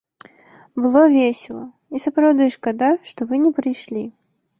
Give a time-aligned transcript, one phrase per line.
[0.85, 1.61] Было весела,
[1.95, 4.03] і сапраўды шкада, што вы не прыйшлі!